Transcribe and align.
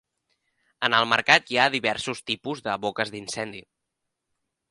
En 0.87 0.95
el 0.99 1.05
mercat 1.09 1.51
hi 1.51 1.59
ha 1.59 1.67
diversos 1.75 2.23
tipus 2.31 2.65
de 2.69 2.77
boques 2.87 3.13
d'incendi. 3.17 3.65